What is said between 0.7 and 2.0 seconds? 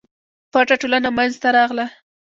ټولنه منځته راغله.